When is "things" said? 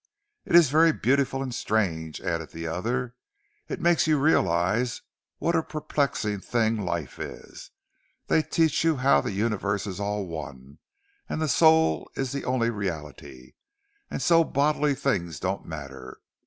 14.95-15.39